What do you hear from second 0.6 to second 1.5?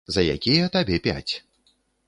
табе пяць.